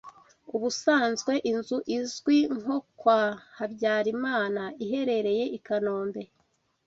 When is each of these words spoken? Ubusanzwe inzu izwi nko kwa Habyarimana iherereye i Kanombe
Ubusanzwe 0.55 1.33
inzu 1.51 1.77
izwi 1.97 2.37
nko 2.57 2.77
kwa 2.99 3.21
Habyarimana 3.57 4.63
iherereye 4.83 5.45
i 5.57 5.59
Kanombe 5.65 6.23